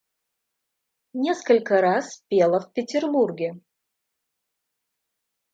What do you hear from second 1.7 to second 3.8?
раз пела в Петербурге.